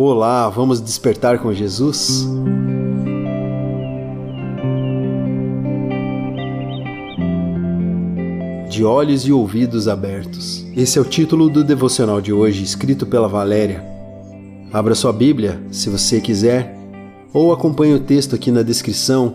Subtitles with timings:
[0.00, 2.24] Olá, vamos despertar com Jesus?
[8.70, 10.64] De olhos e ouvidos abertos.
[10.76, 13.84] Esse é o título do devocional de hoje, escrito pela Valéria.
[14.72, 16.78] Abra sua Bíblia, se você quiser,
[17.32, 19.34] ou acompanhe o texto aqui na descrição,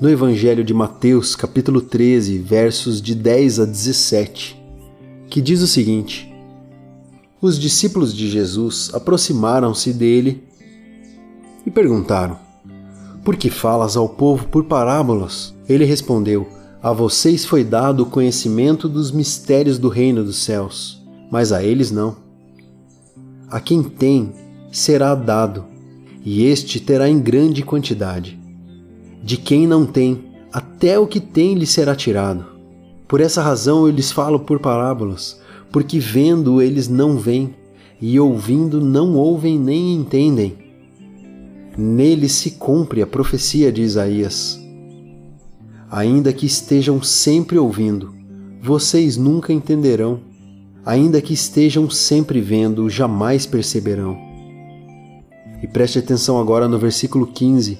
[0.00, 4.58] no Evangelho de Mateus, capítulo 13, versos de 10 a 17,
[5.28, 6.31] que diz o seguinte:
[7.42, 10.44] os discípulos de Jesus aproximaram-se dele
[11.66, 12.38] e perguntaram:
[13.24, 15.52] Por que falas ao povo por parábolas?
[15.68, 16.46] Ele respondeu:
[16.80, 21.02] A vocês foi dado o conhecimento dos mistérios do reino dos céus,
[21.32, 22.16] mas a eles não.
[23.50, 24.32] A quem tem,
[24.70, 25.64] será dado,
[26.24, 28.40] e este terá em grande quantidade.
[29.20, 32.46] De quem não tem, até o que tem lhe será tirado.
[33.08, 35.41] Por essa razão eu lhes falo por parábolas
[35.72, 37.54] porque vendo eles não veem,
[38.00, 40.58] e ouvindo não ouvem nem entendem.
[41.76, 44.60] Nele se cumpre a profecia de Isaías.
[45.90, 48.14] Ainda que estejam sempre ouvindo,
[48.62, 50.20] vocês nunca entenderão.
[50.84, 54.18] Ainda que estejam sempre vendo, jamais perceberão.
[55.62, 57.78] E preste atenção agora no versículo 15.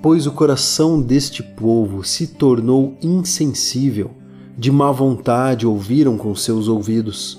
[0.00, 4.12] Pois o coração deste povo se tornou insensível
[4.56, 7.38] de má vontade ouviram com seus ouvidos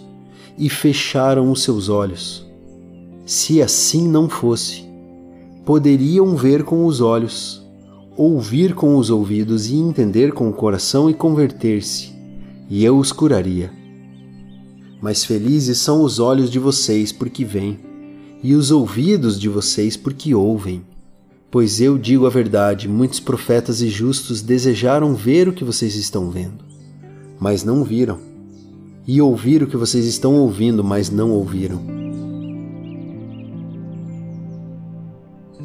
[0.58, 2.46] e fecharam os seus olhos.
[3.26, 4.84] Se assim não fosse,
[5.66, 7.66] poderiam ver com os olhos,
[8.18, 12.14] ouvir com os ouvidos e entender com o coração e converter-se,
[12.70, 13.72] e eu os curaria.
[15.02, 17.80] Mas felizes são os olhos de vocês porque veem,
[18.44, 20.84] e os ouvidos de vocês porque ouvem.
[21.50, 26.30] Pois eu digo a verdade: muitos profetas e justos desejaram ver o que vocês estão
[26.30, 26.75] vendo
[27.40, 28.20] mas não viram,
[29.08, 31.80] e ouvir o que vocês estão ouvindo, mas não ouviram.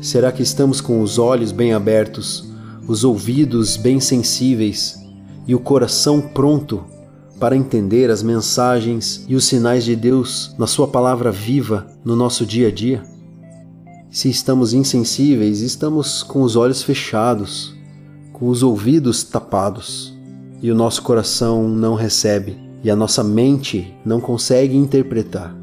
[0.00, 2.48] Será que estamos com os olhos bem abertos,
[2.86, 4.98] os ouvidos bem sensíveis
[5.46, 6.84] e o coração pronto
[7.38, 12.44] para entender as mensagens e os sinais de Deus na Sua palavra viva no nosso
[12.44, 13.02] dia a dia?
[14.10, 17.74] Se estamos insensíveis, estamos com os olhos fechados,
[18.32, 20.19] com os ouvidos tapados
[20.62, 25.54] e o nosso coração não recebe e a nossa mente não consegue interpretar,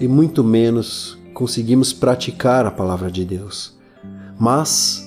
[0.00, 3.74] e muito menos conseguimos praticar a palavra de Deus.
[4.38, 5.06] Mas,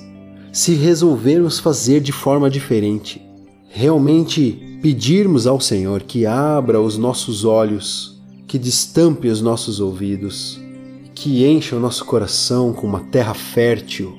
[0.52, 3.22] se resolvermos fazer de forma diferente,
[3.68, 10.60] realmente pedirmos ao Senhor que abra os nossos olhos, que destampe os nossos ouvidos,
[11.14, 14.18] que encha o nosso coração com uma terra fértil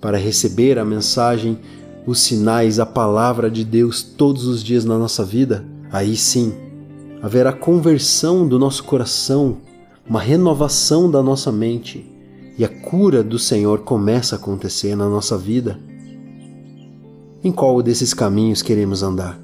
[0.00, 1.58] para receber a mensagem
[2.06, 6.52] os sinais, a palavra de Deus todos os dias na nossa vida, aí sim
[7.22, 9.58] haverá conversão do nosso coração,
[10.08, 12.10] uma renovação da nossa mente
[12.58, 15.78] e a cura do Senhor começa a acontecer na nossa vida.
[17.42, 19.40] Em qual desses caminhos queremos andar?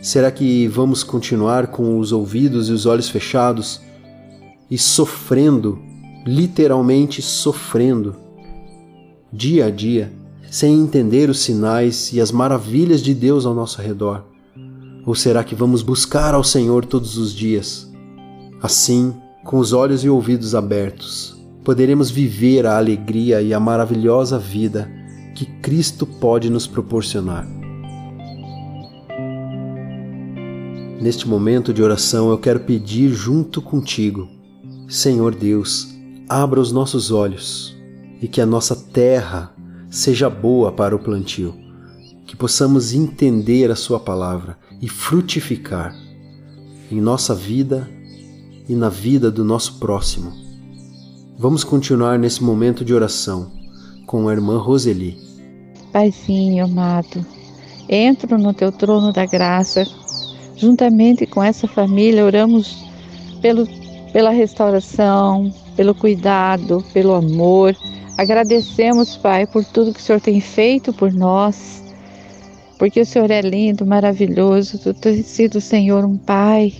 [0.00, 3.80] Será que vamos continuar com os ouvidos e os olhos fechados
[4.70, 5.78] e sofrendo,
[6.26, 8.14] literalmente sofrendo,
[9.32, 10.12] dia a dia?
[10.50, 14.24] Sem entender os sinais e as maravilhas de Deus ao nosso redor?
[15.04, 17.90] Ou será que vamos buscar ao Senhor todos os dias?
[18.62, 19.14] Assim,
[19.44, 24.90] com os olhos e ouvidos abertos, poderemos viver a alegria e a maravilhosa vida
[25.34, 27.46] que Cristo pode nos proporcionar.
[31.00, 34.28] Neste momento de oração, eu quero pedir junto contigo,
[34.88, 35.94] Senhor Deus,
[36.28, 37.76] abra os nossos olhos
[38.20, 39.52] e que a nossa terra
[39.96, 41.54] seja boa para o plantio,
[42.26, 45.96] que possamos entender a Sua palavra e frutificar
[46.92, 47.88] em nossa vida
[48.68, 50.30] e na vida do nosso próximo.
[51.38, 53.50] Vamos continuar nesse momento de oração
[54.06, 55.16] com a irmã Roseli.
[55.90, 57.24] Paizinho amado,
[57.88, 59.82] entro no teu trono da graça,
[60.56, 62.84] juntamente com essa família, oramos
[63.40, 63.66] pelo,
[64.12, 67.74] pela restauração, pelo cuidado, pelo amor
[68.16, 71.82] Agradecemos, Pai, por tudo que o Senhor tem feito por nós,
[72.78, 74.78] porque o Senhor é lindo, maravilhoso.
[74.78, 76.72] Tu tens sido, Senhor, um Pai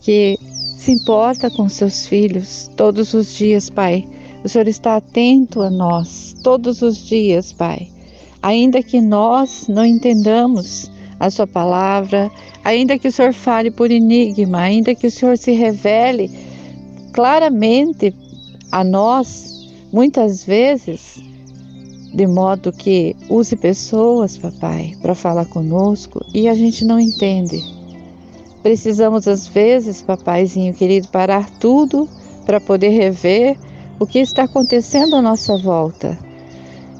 [0.00, 0.38] que
[0.78, 4.06] se importa com seus filhos todos os dias, Pai.
[4.44, 7.88] O Senhor está atento a nós todos os dias, Pai.
[8.42, 12.30] Ainda que nós não entendamos a Sua palavra,
[12.64, 16.30] ainda que o Senhor fale por enigma, ainda que o Senhor se revele
[17.12, 18.12] claramente
[18.72, 19.51] a nós,
[19.92, 21.22] Muitas vezes,
[22.14, 27.62] de modo que use pessoas, papai, para falar conosco e a gente não entende.
[28.62, 32.08] Precisamos, às vezes, papaizinho querido, parar tudo
[32.46, 33.58] para poder rever
[33.98, 36.18] o que está acontecendo à nossa volta.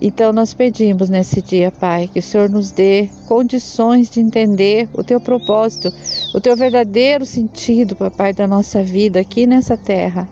[0.01, 5.03] Então nós pedimos nesse dia, Pai, que o Senhor nos dê condições de entender o
[5.03, 5.91] teu propósito,
[6.35, 10.29] o teu verdadeiro sentido, Papai, da nossa vida aqui nessa terra.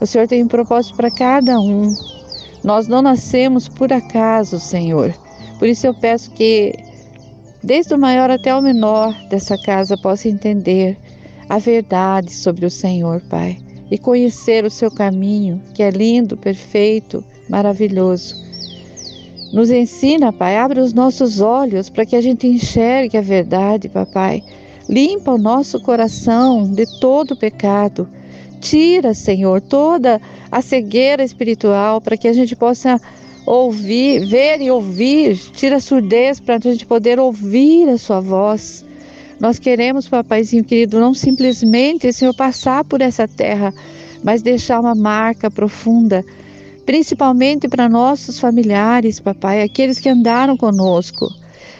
[0.00, 1.94] O Senhor tem um propósito para cada um.
[2.62, 5.14] Nós não nascemos por acaso, Senhor.
[5.58, 6.74] Por isso eu peço que,
[7.62, 10.98] desde o maior até o menor dessa casa, possa entender
[11.48, 13.56] a verdade sobre o Senhor, Pai,
[13.90, 18.34] e conhecer o seu caminho, que é lindo, perfeito, maravilhoso.
[19.52, 24.42] Nos ensina, Pai, abre os nossos olhos para que a gente enxergue a verdade, Papai.
[24.88, 28.08] Limpa o nosso coração de todo pecado.
[28.68, 30.20] Tira, Senhor, toda
[30.50, 33.00] a cegueira espiritual para que a gente possa
[33.46, 35.38] ouvir, ver e ouvir.
[35.52, 38.84] Tira a surdez para a gente poder ouvir a Sua voz.
[39.38, 43.72] Nós queremos, Papaizinho querido, não simplesmente, Senhor, passar por essa terra,
[44.24, 46.24] mas deixar uma marca profunda
[46.86, 51.26] principalmente para nossos familiares, papai, aqueles que andaram conosco.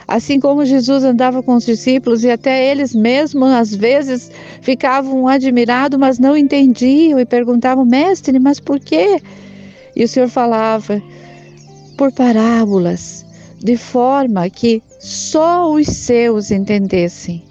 [0.08, 4.30] Assim como Jesus andava com os discípulos e até eles mesmos às vezes
[4.60, 9.20] ficavam admirados, mas não entendiam e perguntavam: Mestre, mas por quê?
[9.96, 11.02] E o Senhor falava
[11.98, 13.26] por parábolas,
[13.58, 17.42] de forma que só os seus entendessem.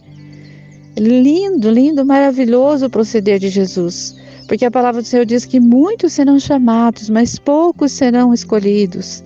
[0.98, 4.16] Lindo, lindo, maravilhoso o proceder de Jesus.
[4.48, 9.24] Porque a palavra do Senhor diz que muitos serão chamados, mas poucos serão escolhidos.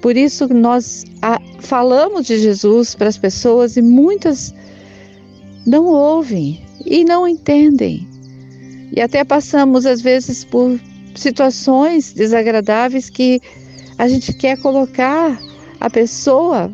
[0.00, 1.04] Por isso nós
[1.60, 4.54] falamos de Jesus para as pessoas e muitas
[5.66, 8.08] não ouvem e não entendem.
[8.92, 10.80] E até passamos às vezes por
[11.14, 13.40] situações desagradáveis que
[13.98, 15.38] a gente quer colocar
[15.78, 16.72] a pessoa,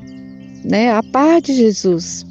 [0.65, 2.25] né, a par de Jesus,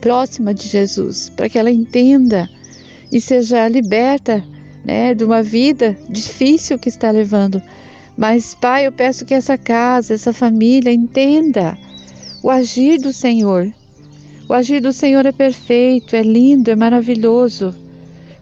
[0.00, 2.48] próxima de Jesus, para que ela entenda
[3.12, 4.42] e seja liberta
[4.84, 7.62] né, de uma vida difícil que está levando.
[8.20, 11.74] Mas, Pai, eu peço que essa casa, essa família entenda
[12.42, 13.72] o agir do Senhor.
[14.46, 17.74] O agir do Senhor é perfeito, é lindo, é maravilhoso.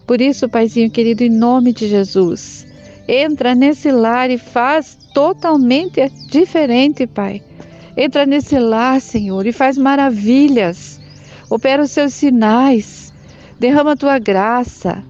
[0.05, 2.67] Por isso, Paizinho querido, em nome de Jesus,
[3.07, 7.41] entra nesse lar e faz totalmente diferente, Pai.
[7.97, 11.01] Entra nesse lar, Senhor, e faz maravilhas.
[11.49, 13.09] Opera os seus sinais
[13.59, 15.03] Derrama a tua graça.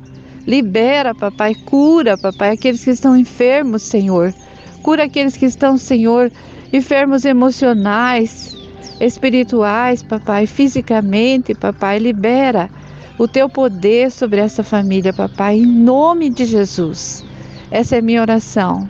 [0.47, 1.55] Libera, papai.
[1.55, 4.35] Cura, papai, aqueles que estão enfermos, Senhor.
[4.83, 6.31] Cura aqueles que estão, Senhor,
[6.73, 8.57] enfermos emocionais,
[9.01, 11.99] espirituais, papai, fisicamente, papai.
[11.99, 12.71] Libera
[13.19, 17.25] o teu poder sobre essa família, papai, em nome de Jesus.
[17.71, 18.89] Essa é minha oração.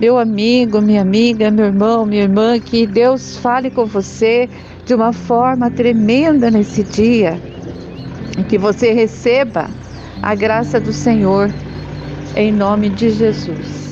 [0.00, 4.48] Meu amigo, minha amiga, meu irmão, minha irmã, que Deus fale com você
[4.84, 7.40] de uma forma tremenda nesse dia
[8.38, 9.68] e que você receba
[10.22, 11.52] a graça do Senhor
[12.34, 13.91] em nome de Jesus.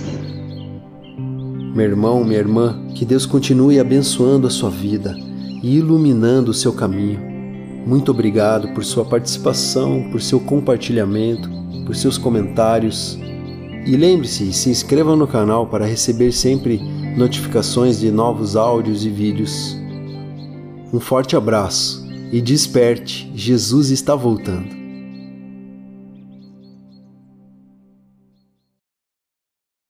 [1.75, 5.17] Meu irmão, minha irmã, que Deus continue abençoando a sua vida
[5.63, 7.21] e iluminando o seu caminho.
[7.87, 11.49] Muito obrigado por sua participação, por seu compartilhamento,
[11.87, 13.17] por seus comentários.
[13.87, 16.81] E lembre-se, se inscreva no canal para receber sempre
[17.17, 19.77] notificações de novos áudios e vídeos.
[20.93, 24.80] Um forte abraço e desperte, Jesus está voltando.